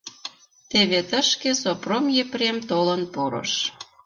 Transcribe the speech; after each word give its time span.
Теве 0.69 0.99
тышке 1.09 1.51
Сопром 1.61 2.05
Епрем 2.21 2.57
толын 2.69 3.01
пурыш. 3.13 3.51